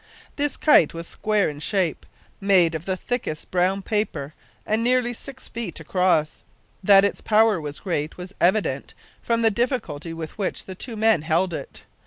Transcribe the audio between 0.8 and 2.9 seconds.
was square in shape, made of